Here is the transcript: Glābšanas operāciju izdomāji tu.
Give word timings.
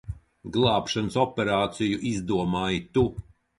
Glābšanas 0.55 1.17
operāciju 1.25 2.01
izdomāji 2.15 2.83
tu. 2.97 3.07